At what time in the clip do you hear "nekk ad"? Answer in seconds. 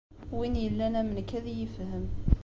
1.15-1.45